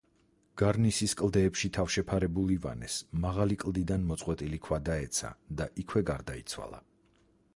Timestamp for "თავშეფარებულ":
1.77-2.53